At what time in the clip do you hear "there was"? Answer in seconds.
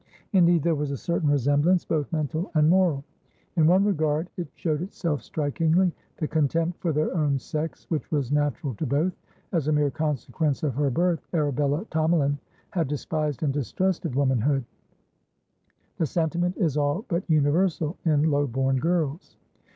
0.63-0.89